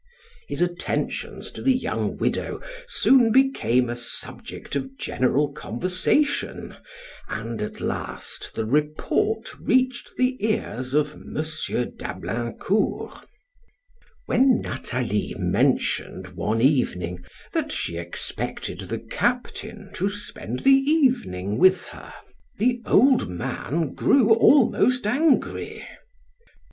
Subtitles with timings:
[0.47, 6.75] His attentions to the young widow soon became a subject of general conversation,
[7.27, 11.35] and, at last, the report reached the ears of M.
[11.35, 13.27] d'Ablaincourt.
[14.25, 17.23] When Nathalie mentioned, one evening,
[17.53, 22.11] that she expected the captain to spend the evening with her,
[22.57, 25.85] the old man grew almost angry.